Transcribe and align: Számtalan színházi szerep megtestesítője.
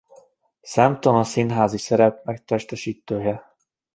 Számtalan 0.61 1.23
színházi 1.23 1.77
szerep 1.77 2.23
megtestesítője. 2.25 3.45